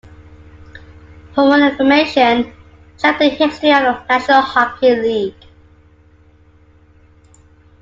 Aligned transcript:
For 1.35 1.45
more 1.45 1.59
information, 1.69 2.51
check 2.97 3.19
the 3.19 3.29
History 3.29 3.69
of 3.71 3.83
the 3.83 4.05
National 4.09 4.41
Hockey 4.41 4.95
League. 4.99 5.45